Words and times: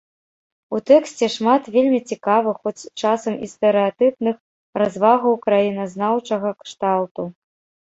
У 0.77 0.77
тэксце 0.89 1.25
шмат 1.33 1.67
вельмі 1.75 1.99
цікавых, 2.13 2.55
хоць 2.63 2.89
часам 3.03 3.33
і 3.45 3.51
стэрэатыпных, 3.53 4.35
развагаў 4.85 5.39
краіназнаўчага 5.47 6.49
кшталту. 6.65 7.31